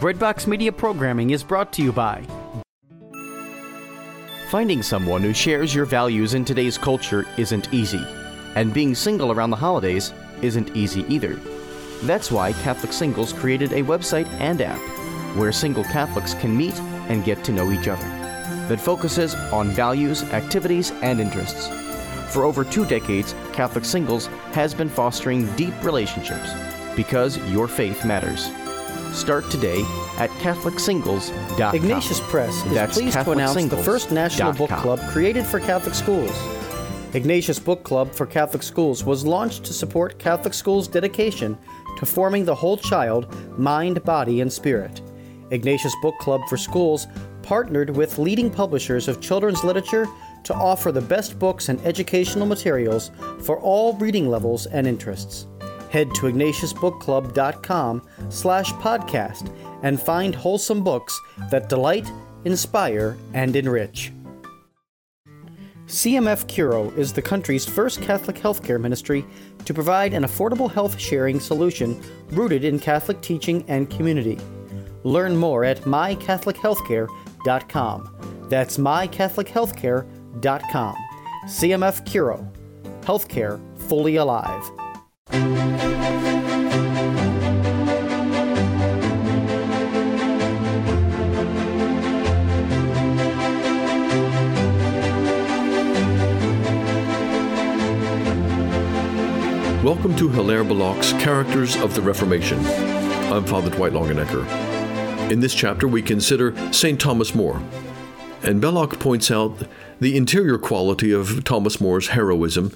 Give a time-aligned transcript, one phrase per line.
[0.00, 2.24] Breadbox Media programming is brought to you by.
[4.48, 8.02] Finding someone who shares your values in today's culture isn't easy,
[8.54, 11.34] and being single around the holidays isn't easy either.
[12.04, 14.80] That's why Catholic Singles created a website and app
[15.36, 16.80] where single Catholics can meet
[17.10, 18.08] and get to know each other
[18.68, 21.68] that focuses on values, activities, and interests.
[22.32, 26.54] For over two decades, Catholic Singles has been fostering deep relationships
[26.96, 28.50] because your faith matters.
[29.12, 29.82] Start today
[30.18, 31.74] at CatholicSingles.com.
[31.74, 35.94] Ignatius Press is That's pleased to announce the first national book club created for Catholic
[35.94, 36.30] schools.
[37.12, 41.58] Ignatius Book Club for Catholic Schools was launched to support Catholic schools' dedication
[41.98, 43.26] to forming the whole child,
[43.58, 45.00] mind, body, and spirit.
[45.50, 47.08] Ignatius Book Club for Schools
[47.42, 50.06] partnered with leading publishers of children's literature
[50.44, 53.10] to offer the best books and educational materials
[53.42, 55.48] for all reading levels and interests.
[55.90, 61.20] Head to ignatiusbookclub.com slash podcast and find wholesome books
[61.50, 62.10] that delight,
[62.44, 64.10] inspire, and enrich.
[65.86, 69.26] CMF Curo is the country's first Catholic healthcare ministry
[69.64, 74.38] to provide an affordable health sharing solution rooted in Catholic teaching and community.
[75.02, 78.46] Learn more at mycatholichealthcare.com.
[78.48, 80.96] That's mycatholichealthcare.com.
[81.46, 82.48] CMF Curo.
[83.02, 84.62] Healthcare fully alive.
[100.00, 102.58] Welcome to Hilaire Belloc's Characters of the Reformation.
[103.30, 105.30] I'm Father Dwight Longenecker.
[105.30, 106.98] In this chapter, we consider St.
[106.98, 107.62] Thomas More.
[108.42, 109.58] And Belloc points out
[110.00, 112.74] the interior quality of Thomas More's heroism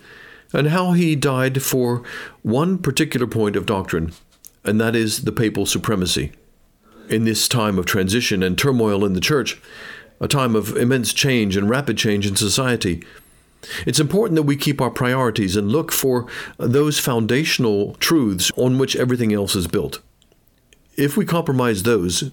[0.52, 2.02] and how he died for
[2.42, 4.12] one particular point of doctrine,
[4.62, 6.30] and that is the papal supremacy.
[7.08, 9.62] In this time of transition and turmoil in the Church,
[10.20, 13.02] a time of immense change and rapid change in society,
[13.86, 16.26] it's important that we keep our priorities and look for
[16.58, 20.00] those foundational truths on which everything else is built.
[20.96, 22.30] If we compromise those,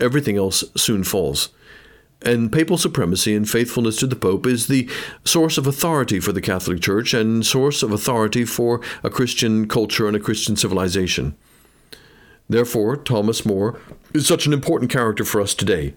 [0.00, 1.50] everything else soon falls.
[2.22, 4.88] And papal supremacy and faithfulness to the Pope is the
[5.24, 10.06] source of authority for the Catholic Church and source of authority for a Christian culture
[10.06, 11.36] and a Christian civilization.
[12.48, 13.78] Therefore, Thomas More
[14.14, 15.94] is such an important character for us today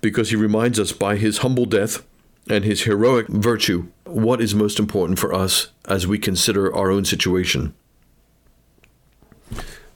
[0.00, 2.04] because he reminds us by his humble death
[2.48, 7.04] and his heroic virtue what is most important for us as we consider our own
[7.04, 7.74] situation.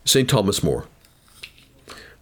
[0.04, 0.28] St.
[0.28, 0.86] Thomas More.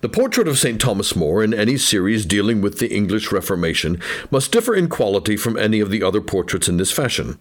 [0.00, 0.80] The portrait of St.
[0.80, 4.00] Thomas More in any series dealing with the English Reformation
[4.30, 7.38] must differ in quality from any of the other portraits in this fashion.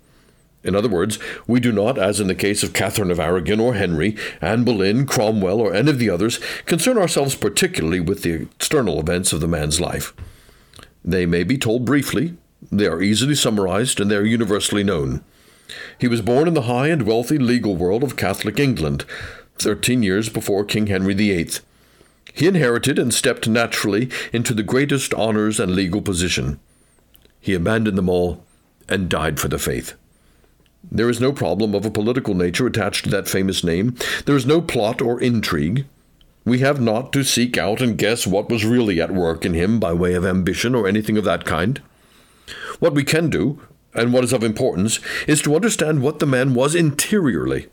[0.63, 3.75] In other words, we do not, as in the case of Catherine of Aragon or
[3.75, 8.99] Henry, Anne Boleyn, Cromwell, or any of the others, concern ourselves particularly with the external
[8.99, 10.13] events of the man's life.
[11.03, 12.35] They may be told briefly,
[12.71, 15.23] they are easily summarized, and they are universally known.
[15.99, 19.05] He was born in the high and wealthy legal world of Catholic England,
[19.57, 21.49] thirteen years before King Henry VIII.
[22.33, 26.59] He inherited and stepped naturally into the greatest honors and legal position.
[27.39, 28.43] He abandoned them all
[28.89, 29.93] and died for the faith.
[30.91, 33.95] There is no problem of a political nature attached to that famous name.
[34.25, 35.85] There is no plot or intrigue.
[36.43, 39.79] We have not to seek out and guess what was really at work in him
[39.79, 41.81] by way of ambition or anything of that kind.
[42.79, 43.59] What we can do,
[43.93, 47.67] and what is of importance, is to understand what the man was interiorly,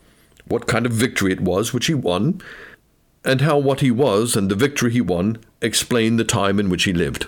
[0.47, 2.41] what kind of victory it was which he won,
[3.25, 6.85] and how what he was and the victory he won explain the time in which
[6.85, 7.27] he lived.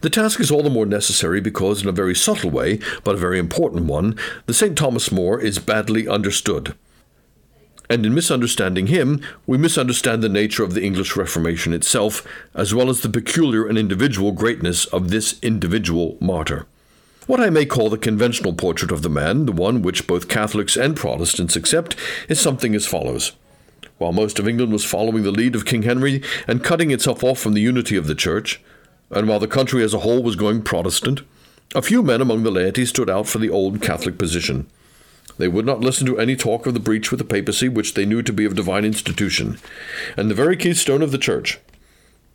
[0.00, 3.18] The task is all the more necessary because, in a very subtle way, but a
[3.18, 4.78] very important one, the St.
[4.78, 6.74] Thomas More is badly understood.
[7.88, 12.90] And in misunderstanding him, we misunderstand the nature of the English Reformation itself, as well
[12.90, 16.66] as the peculiar and individual greatness of this individual martyr.
[17.26, 20.76] What I may call the conventional portrait of the man, the one which both Catholics
[20.76, 21.96] and Protestants accept,
[22.28, 23.32] is something as follows.
[23.98, 27.38] While most of England was following the lead of King Henry and cutting itself off
[27.38, 28.60] from the unity of the Church,
[29.10, 31.22] and while the country as a whole was going Protestant,
[31.74, 34.66] a few men among the laity stood out for the old Catholic position.
[35.38, 38.06] They would not listen to any talk of the breach with the papacy, which they
[38.06, 39.58] knew to be of divine institution,
[40.16, 41.58] and the very keystone of the Church.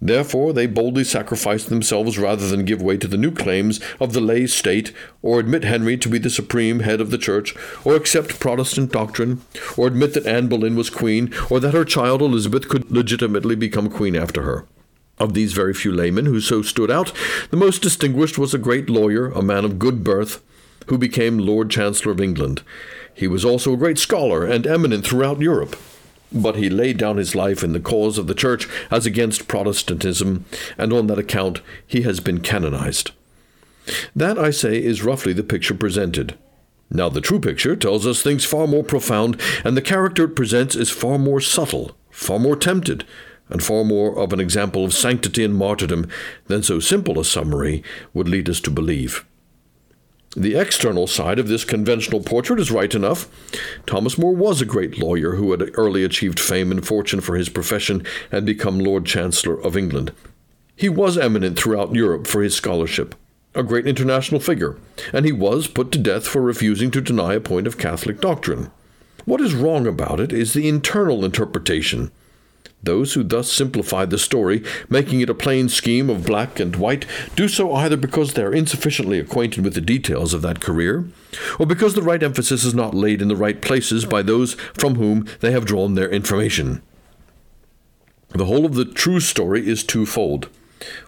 [0.04, 4.22] Therefore, they boldly sacrificed themselves rather than give way to the new claims of the
[4.22, 7.56] lay state, or admit Henry to be the supreme head of the Church,
[7.86, 9.42] or accept Protestant doctrine,
[9.78, 13.92] or admit that Anne Boleyn was queen, or that her child Elizabeth could legitimately become
[13.92, 14.66] queen after her.
[15.20, 17.14] Of these very few laymen who so stood out,
[17.52, 20.42] the most distinguished was a great lawyer, a man of good birth,
[20.88, 22.62] who became Lord Chancellor of England.
[23.14, 25.76] He was also a great scholar and eminent throughout Europe.
[26.32, 30.46] but he laid down his life in the cause of the Church as against Protestantism,
[30.78, 33.12] and on that account he has been canonized.
[34.16, 36.38] That, I say, is roughly the picture presented.
[36.90, 40.76] Now, the true picture tells us things far more profound, and the character it presents
[40.76, 43.06] is far more subtle, far more tempted,
[43.50, 46.08] and far more of an example of sanctity and martyrdom
[46.48, 49.26] than so simple a summary would lead us to believe.
[50.36, 53.28] The external side of this conventional portrait is right enough.
[53.86, 57.50] Thomas More was a great lawyer who had early achieved fame and fortune for his
[57.50, 60.14] profession and become Lord Chancellor of England.
[60.74, 63.14] He was eminent throughout Europe for his scholarship,
[63.54, 64.78] a great international figure,
[65.12, 68.72] and he was put to death for refusing to deny a point of Catholic doctrine.
[69.26, 72.10] What is wrong about it is the internal interpretation
[72.84, 77.06] those who thus simplify the story, making it a plain scheme of black and white,
[77.36, 81.06] do so either because they are insufficiently acquainted with the details of that career,
[81.60, 84.96] or because the right emphasis is not laid in the right places by those from
[84.96, 86.82] whom they have drawn their information.
[88.30, 90.50] The whole of the true story is twofold.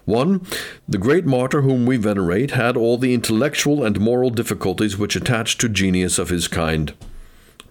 [0.05, 0.45] One,
[0.87, 5.57] the great martyr whom we venerate had all the intellectual and moral difficulties which attach
[5.57, 6.93] to genius of his kind.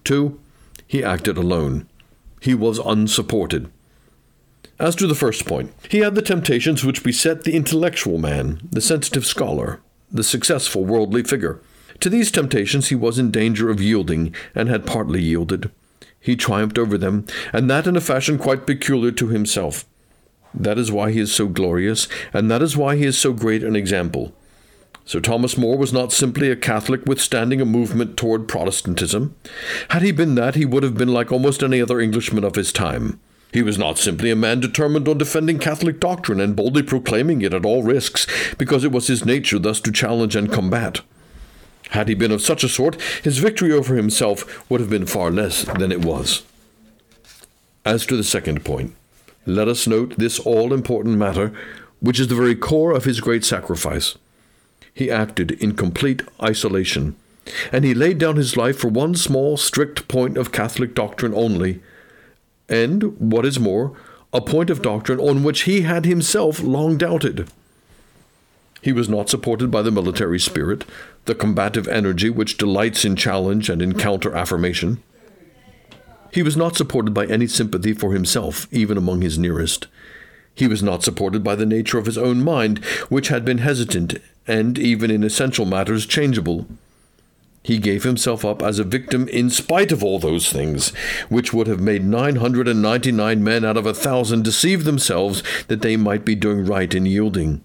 [0.03, 0.39] Two,
[0.85, 1.87] he acted alone.
[2.41, 3.71] He was unsupported.
[4.83, 8.81] As to the first point, he had the temptations which beset the intellectual man, the
[8.81, 9.79] sensitive scholar,
[10.11, 11.61] the successful worldly figure.
[12.01, 15.71] To these temptations he was in danger of yielding, and had partly yielded.
[16.19, 19.85] He triumphed over them, and that in a fashion quite peculiar to himself.
[20.53, 23.63] That is why he is so glorious, and that is why he is so great
[23.63, 24.33] an example.
[25.05, 29.33] Sir Thomas More was not simply a Catholic withstanding a movement toward Protestantism.
[29.91, 32.73] Had he been that, he would have been like almost any other Englishman of his
[32.73, 33.21] time.
[33.53, 37.53] He was not simply a man determined on defending Catholic doctrine and boldly proclaiming it
[37.53, 38.25] at all risks,
[38.57, 41.01] because it was his nature thus to challenge and combat.
[41.91, 45.29] Had he been of such a sort, his victory over himself would have been far
[45.29, 46.41] less than it was.
[47.85, 48.95] As to the second point,
[49.45, 51.53] let us note this all important matter,
[51.99, 54.17] which is the very core of his great sacrifice.
[54.95, 57.15] He acted in complete isolation,
[57.71, 61.81] and he laid down his life for one small, strict point of Catholic doctrine only
[62.69, 63.95] and, what is more,
[64.31, 67.47] a point of doctrine on which he had himself long doubted.
[68.81, 70.83] He was not supported by the military spirit,
[71.25, 75.01] the combative energy which delights in challenge and in counter affirmation.
[76.33, 79.87] He was not supported by any sympathy for himself, even among his nearest.
[80.55, 84.15] He was not supported by the nature of his own mind, which had been hesitant
[84.47, 86.67] and, even in essential matters, changeable.
[87.63, 90.89] He gave himself up as a victim in spite of all those things,
[91.29, 96.25] which would have made 999 men out of a thousand deceive themselves that they might
[96.25, 97.63] be doing right in yielding.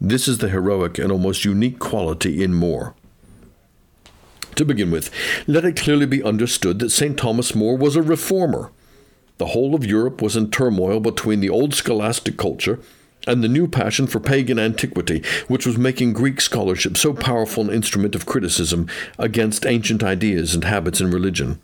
[0.00, 2.94] This is the heroic and almost unique quality in More.
[4.56, 5.10] To begin with,
[5.46, 7.16] let it clearly be understood that St.
[7.16, 8.72] Thomas More was a reformer.
[9.38, 12.80] The whole of Europe was in turmoil between the old scholastic culture
[13.28, 17.74] and the new passion for pagan antiquity, which was making Greek scholarship so powerful an
[17.74, 18.88] instrument of criticism
[19.18, 21.60] against ancient ideas and habits in religion.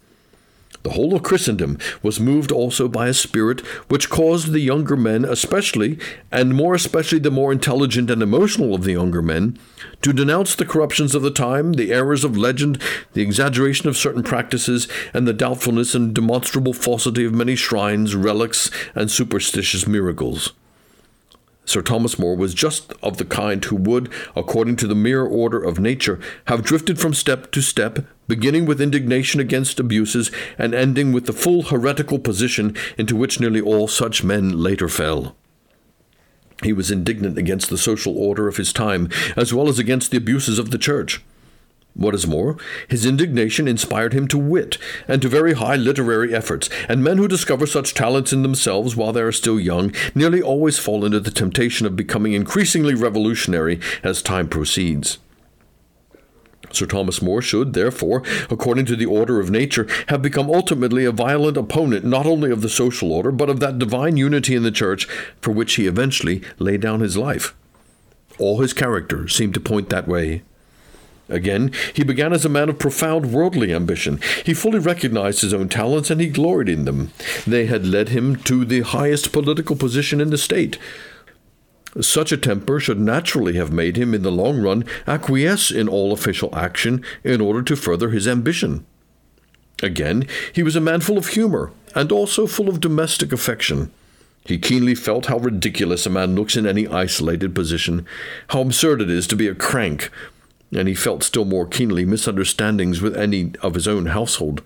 [0.84, 5.24] The whole of Christendom was moved also by a spirit which caused the younger men,
[5.24, 5.98] especially,
[6.30, 9.58] and more especially the more intelligent and emotional of the younger men,
[10.02, 12.82] to denounce the corruptions of the time, the errors of legend,
[13.14, 18.70] the exaggeration of certain practices, and the doubtfulness and demonstrable falsity of many shrines, relics,
[18.94, 20.52] and superstitious miracles.
[21.66, 25.62] Sir Thomas More was just of the kind who would, according to the mere order
[25.62, 31.12] of nature, have drifted from step to step, beginning with indignation against abuses and ending
[31.12, 35.36] with the full heretical position into which nearly all such men later fell.
[36.62, 40.18] He was indignant against the social order of his time, as well as against the
[40.18, 41.22] abuses of the Church.
[41.94, 42.56] What is more,
[42.88, 47.28] his indignation inspired him to wit and to very high literary efforts, and men who
[47.28, 51.30] discover such talents in themselves while they are still young nearly always fall into the
[51.30, 55.18] temptation of becoming increasingly revolutionary as time proceeds.
[56.72, 61.12] Sir Thomas More should, therefore, according to the order of nature, have become ultimately a
[61.12, 64.72] violent opponent not only of the social order, but of that divine unity in the
[64.72, 65.06] Church
[65.40, 67.54] for which he eventually laid down his life.
[68.40, 70.42] All his character seemed to point that way.
[71.28, 74.20] Again, he began as a man of profound worldly ambition.
[74.44, 77.12] He fully recognized his own talents and he gloried in them.
[77.46, 80.78] They had led him to the highest political position in the state.
[82.00, 86.12] Such a temper should naturally have made him, in the long run, acquiesce in all
[86.12, 88.84] official action in order to further his ambition.
[89.82, 93.92] Again, he was a man full of humor and also full of domestic affection.
[94.44, 98.06] He keenly felt how ridiculous a man looks in any isolated position,
[98.48, 100.10] how absurd it is to be a crank
[100.74, 104.62] and he felt still more keenly misunderstandings with any of his own household.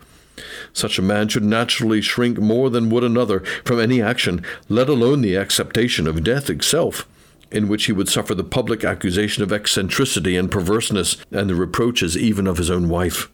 [0.73, 5.21] Such a man should naturally shrink more than would another from any action, let alone
[5.21, 7.09] the acceptation of death itself,
[7.51, 12.17] in which he would suffer the public accusation of eccentricity and perverseness, and the reproaches
[12.17, 13.29] even of his own wife.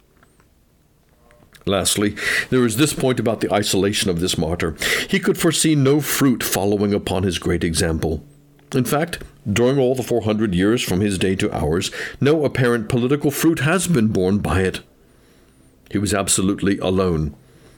[1.66, 2.14] Lastly,
[2.50, 4.76] there is this point about the isolation of this martyr.
[5.08, 8.22] He could foresee no fruit following upon his great example.
[8.74, 11.90] In fact, during all the 400 years from his day to ours,
[12.20, 14.80] no apparent political fruit has been borne by it.
[15.90, 17.34] He was absolutely alone.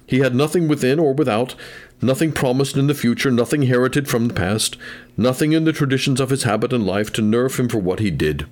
[0.07, 1.55] He had nothing within or without,
[2.01, 4.77] nothing promised in the future, nothing inherited from the past,
[5.17, 8.11] nothing in the traditions of his habit and life to nerve him for what he
[8.11, 8.47] did.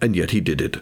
[0.00, 0.78] And yet he did it.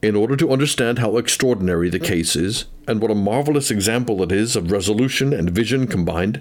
[0.00, 4.32] In order to understand how extraordinary the case is, and what a marvelous example it
[4.32, 6.40] is of resolution and vision combined,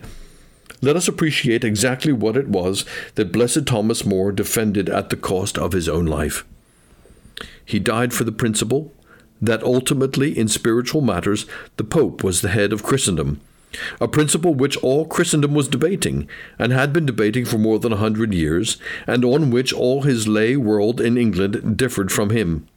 [0.82, 5.58] let us appreciate exactly what it was that Blessed Thomas More defended at the cost
[5.58, 6.46] of his own life.
[7.66, 8.94] He died for the principle
[9.42, 11.46] that ultimately, in spiritual matters,
[11.78, 13.40] the Pope was the head of Christendom,
[14.02, 17.98] a principle which all Christendom was debating, and had been debating for more than a
[17.98, 22.68] hundred years, and on which all his lay world in England differed from him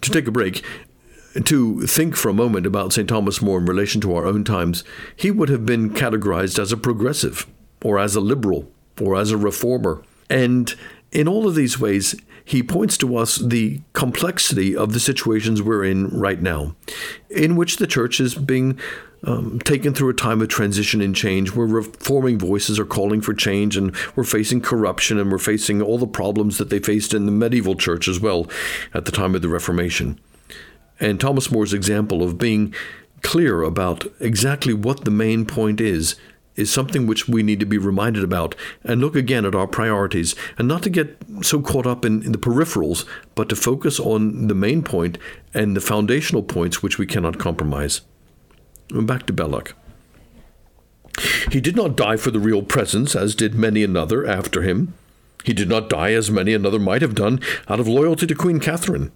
[0.00, 0.64] to take a break,
[1.44, 3.08] to think for a moment about St.
[3.08, 6.76] Thomas More in relation to our own times, he would have been categorized as a
[6.76, 7.46] progressive,
[7.82, 10.02] or as a liberal, or as a reformer.
[10.30, 10.74] And
[11.12, 12.14] in all of these ways,
[12.44, 16.76] he points to us the complexity of the situations we're in right now,
[17.28, 18.78] in which the church is being
[19.24, 23.34] um, taken through a time of transition and change where reforming voices are calling for
[23.34, 27.26] change and we're facing corruption and we're facing all the problems that they faced in
[27.26, 28.48] the medieval church as well
[28.94, 30.20] at the time of the Reformation.
[30.98, 32.74] And Thomas More's example of being
[33.22, 36.16] clear about exactly what the main point is
[36.54, 40.34] is something which we need to be reminded about and look again at our priorities
[40.58, 44.48] and not to get so caught up in, in, the peripherals, but to focus on
[44.48, 45.18] the main point
[45.52, 48.00] and the foundational points which we cannot compromise.
[48.90, 49.74] Back to Belloc.
[51.50, 54.94] He did not die for the real presence, as did many another after him.
[55.44, 58.60] He did not die, as many another might have done, out of loyalty to Queen
[58.60, 59.12] Catherine.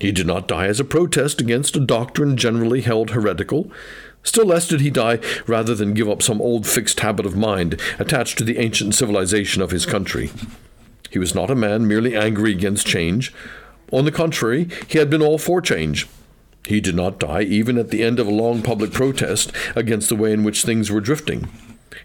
[0.00, 3.70] He did not die as a protest against a doctrine generally held heretical.
[4.22, 7.78] Still less did he die rather than give up some old fixed habit of mind
[7.98, 10.30] attached to the ancient civilization of his country.
[11.10, 13.32] He was not a man merely angry against change.
[13.92, 16.06] On the contrary, he had been all for change.
[16.66, 20.16] He did not die even at the end of a long public protest against the
[20.16, 21.48] way in which things were drifting.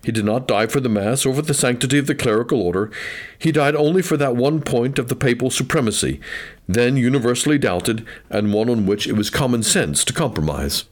[0.05, 2.91] He did not die for the Mass or for the sanctity of the clerical order.
[3.39, 6.19] He died only for that one point of the papal supremacy,
[6.67, 10.85] then universally doubted, and one on which it was common sense to compromise.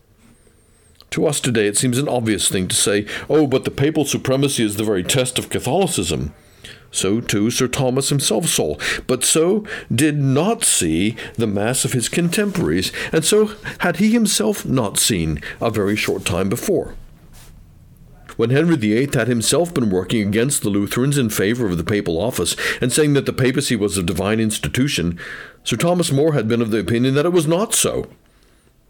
[1.12, 4.64] To us today, it seems an obvious thing to say, oh, but the papal supremacy
[4.64, 6.34] is the very test of Catholicism.
[6.90, 12.10] So too Sir Thomas himself saw, but so did not see the mass of his
[12.10, 13.52] contemporaries, and so
[13.82, 16.96] had he himself not seen a very short time before.
[18.36, 22.20] When Henry VIII had himself been working against the Lutherans in favor of the papal
[22.20, 25.20] office, and saying that the papacy was a divine institution,
[25.64, 28.08] Sir Thomas More had been of the opinion that it was not so.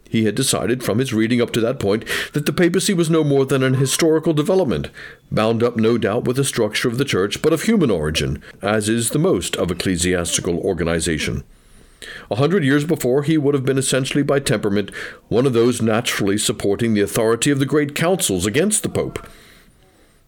[0.09, 3.23] He had decided from his reading up to that point that the papacy was no
[3.23, 4.89] more than an historical development,
[5.31, 8.87] bound up no doubt with the structure of the church, but of human origin, as
[8.87, 11.43] is the most of ecclesiastical organization.
[12.31, 14.91] A hundred years before, he would have been essentially by temperament
[15.29, 19.25] one of those naturally supporting the authority of the great councils against the Pope.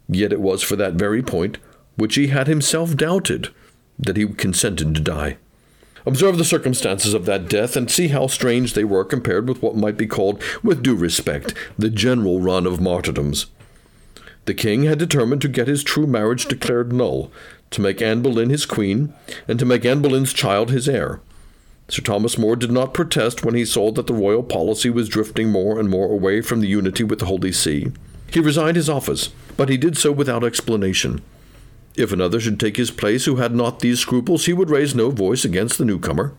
[0.08, 1.58] Yet it was for that very point,
[1.96, 3.50] which he had himself doubted,
[3.98, 5.38] that he consented to die.
[6.06, 9.76] Observe the circumstances of that death and see how strange they were compared with what
[9.76, 13.48] might be called, with due respect, the general run of martyrdoms.
[14.46, 17.32] The king had determined to get his true marriage declared null,
[17.72, 19.14] to make Anne Boleyn his queen,
[19.48, 21.20] and to make Anne Boleyn's child his heir.
[21.88, 25.52] Sir Thomas More did not protest when he saw that the royal policy was drifting
[25.52, 27.92] more and more away from the unity with the Holy See.
[28.32, 31.22] He resigned his office, but he did so without explanation.
[31.96, 35.12] If another should take his place who had not these scruples, he would raise no
[35.12, 36.34] voice against the newcomer.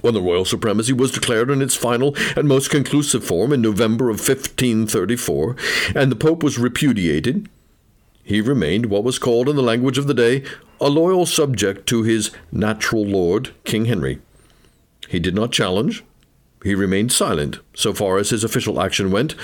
[0.00, 4.10] When the royal supremacy was declared in its final and most conclusive form in November
[4.10, 5.56] of 1534,
[5.94, 7.48] and the Pope was repudiated,
[8.22, 10.42] he remained what was called in the language of the day
[10.80, 14.20] a loyal subject to his natural lord, King Henry.
[15.08, 16.04] He did not challenge.
[16.62, 19.34] He remained silent so far as his official action went,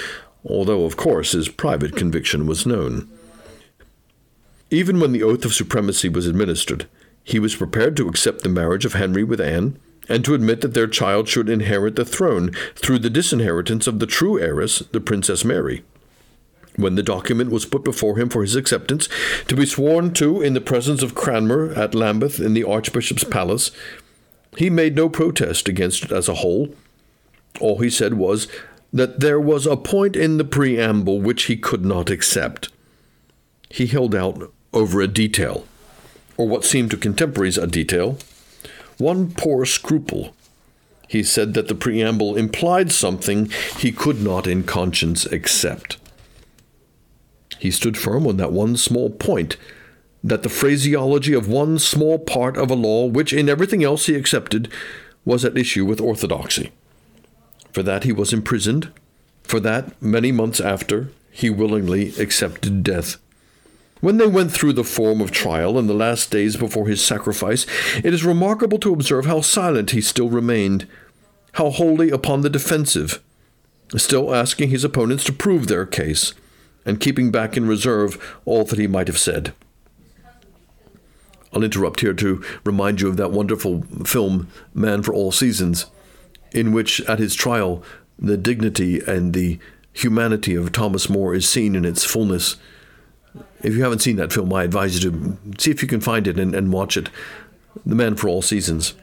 [0.44, 3.08] although, of course, his private conviction was known.
[4.70, 6.86] Even when the oath of supremacy was administered,
[7.24, 10.74] he was prepared to accept the marriage of Henry with Anne, and to admit that
[10.74, 15.44] their child should inherit the throne through the disinheritance of the true heiress, the Princess
[15.44, 15.84] Mary.
[16.80, 19.08] When the document was put before him for his acceptance,
[19.48, 23.70] to be sworn to in the presence of Cranmer at Lambeth in the Archbishop's palace,
[24.56, 26.74] he made no protest against it as a whole.
[27.60, 28.48] All he said was
[28.92, 32.70] that there was a point in the preamble which he could not accept.
[33.68, 35.66] He held out over a detail,
[36.38, 38.18] or what seemed to contemporaries a detail,
[38.96, 40.34] one poor scruple.
[41.06, 45.99] He said that the preamble implied something he could not in conscience accept.
[47.60, 49.58] He stood firm on that one small point
[50.24, 54.14] that the phraseology of one small part of a law, which in everything else he
[54.14, 54.72] accepted,
[55.26, 56.72] was at issue with orthodoxy.
[57.72, 58.90] For that he was imprisoned.
[59.42, 63.18] For that, many months after, he willingly accepted death.
[64.00, 67.66] When they went through the form of trial in the last days before his sacrifice,
[68.02, 70.88] it is remarkable to observe how silent he still remained,
[71.52, 73.22] how wholly upon the defensive,
[73.98, 76.32] still asking his opponents to prove their case,
[76.84, 79.52] and keeping back in reserve all that he might have said.
[81.52, 85.86] I'll interrupt here to remind you of that wonderful film, Man for All Seasons,
[86.52, 87.82] in which, at his trial,
[88.18, 89.58] the dignity and the
[89.92, 92.56] humanity of Thomas More is seen in its fullness.
[93.62, 96.26] If you haven't seen that film, I advise you to see if you can find
[96.26, 97.10] it and, and watch it.
[97.84, 98.94] The Man for All Seasons.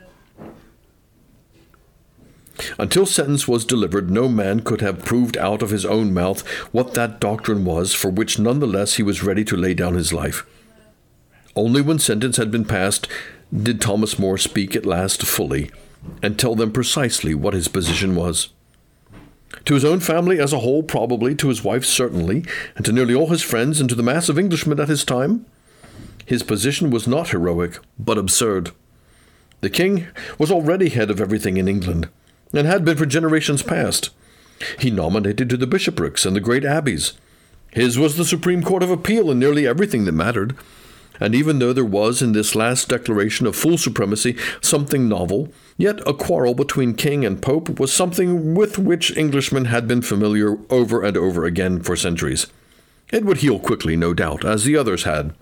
[2.79, 6.93] Until sentence was delivered, no man could have proved out of his own mouth what
[6.93, 10.13] that doctrine was for which none the less he was ready to lay down his
[10.13, 10.45] life.
[11.55, 13.07] Only when sentence had been passed
[13.51, 15.71] did Thomas More speak at last fully
[16.21, 18.49] and tell them precisely what his position was.
[19.65, 22.45] To his own family as a whole, probably, to his wife, certainly,
[22.75, 25.45] and to nearly all his friends, and to the mass of Englishmen at his time,
[26.25, 28.71] his position was not heroic, but absurd.
[29.61, 32.09] The king was already head of everything in England,
[32.53, 34.09] and had been for generations past.
[34.79, 37.13] He nominated to the bishoprics and the great abbeys.
[37.71, 40.55] His was the Supreme Court of Appeal in nearly everything that mattered.
[41.19, 45.99] And even though there was in this last declaration of full supremacy something novel, yet
[46.07, 51.03] a quarrel between king and pope was something with which Englishmen had been familiar over
[51.03, 52.47] and over again for centuries.
[53.11, 55.33] It would heal quickly, no doubt, as the others had.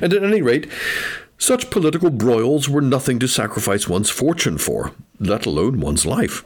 [0.00, 0.70] And at any rate,
[1.38, 6.44] such political broils were nothing to sacrifice one's fortune for, let alone one's life.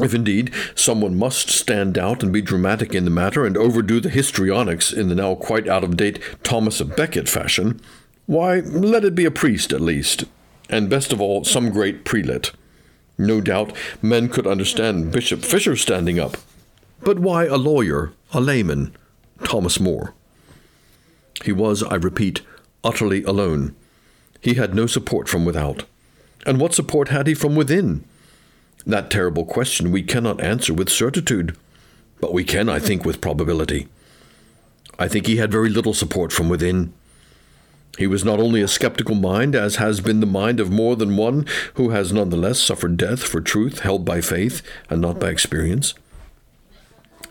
[0.00, 4.10] If indeed someone must stand out and be dramatic in the matter and overdo the
[4.10, 7.80] histrionics in the now quite out of date Thomas of Becket fashion,
[8.26, 10.24] why, let it be a priest at least,
[10.68, 12.52] and best of all, some great prelate.
[13.16, 16.36] No doubt men could understand Bishop Fisher standing up.
[17.00, 18.94] But why a lawyer, a layman,
[19.44, 20.14] Thomas More?
[21.44, 22.42] He was, I repeat,
[22.88, 23.76] utterly alone.
[24.40, 25.84] He had no support from without.
[26.46, 28.04] And what support had he from within?
[28.86, 31.54] That terrible question we cannot answer with certitude,
[32.20, 33.88] but we can, I think, with probability.
[34.98, 36.94] I think he had very little support from within.
[37.98, 41.16] He was not only a skeptical mind, as has been the mind of more than
[41.16, 45.92] one who has nonetheless suffered death for truth held by faith and not by experience.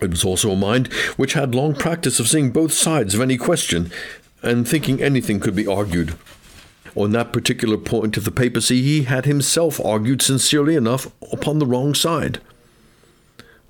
[0.00, 3.36] It was also a mind which had long practice of seeing both sides of any
[3.36, 3.90] question
[4.42, 6.16] and thinking anything could be argued
[6.98, 11.66] on that particular point of the papacy, he had himself argued sincerely enough upon the
[11.66, 12.40] wrong side.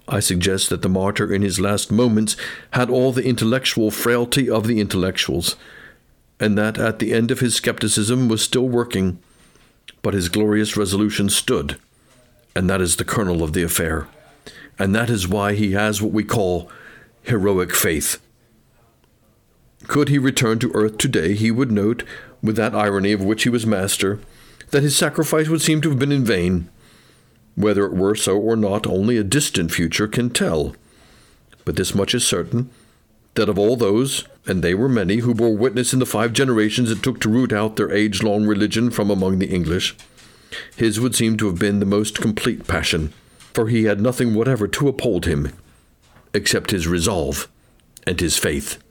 [0.09, 2.37] I suggest that the martyr in his last moments
[2.73, 5.57] had all the intellectual frailty of the intellectuals,
[6.41, 9.19] and that at the end of his skepticism was still working,
[10.01, 11.77] but his glorious resolution stood,
[12.57, 14.09] and that is the kernel of the affair,
[14.79, 16.71] and that is why he has what we call
[17.25, 18.19] heroic faith.
[19.89, 22.05] Could he return to earth today, he would note
[22.43, 24.21] with that irony of which he was master,
[24.71, 26.69] that his sacrifice would seem to have been in vain.
[27.57, 30.77] Whether it were so or not, only a distant future can tell.
[31.65, 32.71] But this much is certain
[33.35, 36.91] that of all those, and they were many, who bore witness in the five generations
[36.91, 39.97] it took to root out their age long religion from among the English,
[40.77, 43.13] his would seem to have been the most complete passion,
[43.55, 45.53] for he had nothing whatever to uphold him
[46.35, 47.49] except his resolve
[48.07, 48.83] and his faith.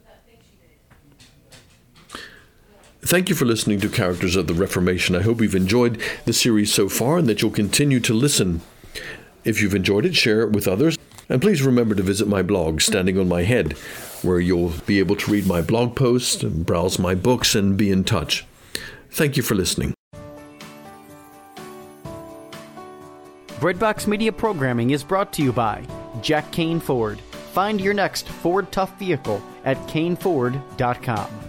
[3.07, 5.15] Thank you for listening to Characters of the Reformation.
[5.15, 8.59] I hope you've enjoyed the series so far and that you'll continue to listen.
[9.45, 10.97] If you've enjoyed it, share it with others.
[11.29, 13.77] And please remember to visit my blog, Standing on My Head,
[14.23, 18.03] where you'll be able to read my blog posts, browse my books, and be in
[18.03, 18.45] touch.
[19.09, 19.93] Thank you for listening.
[23.61, 25.87] Breadbox Media programming is brought to you by
[26.21, 27.21] Jack Kain Ford.
[27.53, 31.46] Find your next Ford Tough vehicle at kainford.com.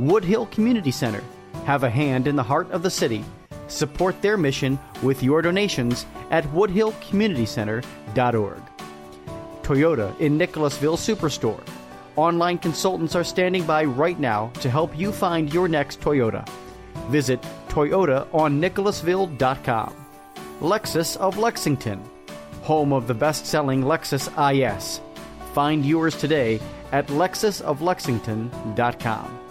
[0.00, 1.22] Woodhill Community Center.
[1.64, 3.24] Have a hand in the heart of the city.
[3.68, 8.62] Support their mission with your donations at woodhillcommunitycenter.org.
[9.62, 11.62] Toyota on Nicholasville Superstore.
[12.16, 16.48] Online consultants are standing by right now to help you find your next Toyota.
[17.08, 19.94] Visit toyotaonnicholasville.com.
[20.60, 22.00] Lexus of Lexington.
[22.62, 25.00] home of the best selling Lexus IS.
[25.52, 26.60] Find yours today
[26.92, 29.43] at lexusoflexington.com.